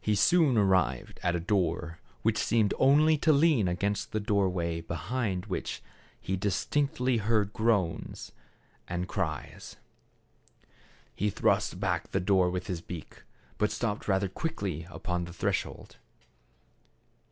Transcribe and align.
He 0.00 0.16
soon 0.16 0.58
arrived 0.58 1.20
at 1.22 1.36
a 1.36 1.38
door, 1.38 2.00
which 2.22 2.36
seemed 2.36 2.74
only 2.80 3.16
to 3.18 3.32
lean 3.32 3.68
against 3.68 4.10
the 4.10 4.18
door 4.18 4.48
way 4.48 4.80
behind 4.80 5.46
which 5.46 5.84
he 6.20 6.36
distinctly 6.36 7.18
heard 7.18 7.52
groans 7.52 8.32
and 8.88 9.02
98 9.02 9.06
THE 9.06 9.14
CARAVAN. 9.14 9.50
cries. 9.52 9.76
He 11.14 11.30
thrust 11.30 11.78
back 11.78 12.10
the 12.10 12.18
door 12.18 12.50
with 12.50 12.66
his 12.66 12.80
beak, 12.80 13.22
but 13.56 13.70
stopped 13.70 14.08
rather 14.08 14.28
quickly 14.28 14.84
upon 14.90 15.26
the 15.26 15.32
threshold. 15.32 15.98